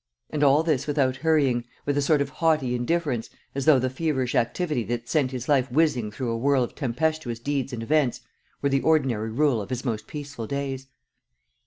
[0.31, 4.33] And all this without hurrying, with a sort of haughty indifference, as though the feverish
[4.33, 8.21] activity that sent his life whizzing through a whirl of tempestuous deeds and events
[8.63, 10.87] were the ordinary rule of his most peaceful days.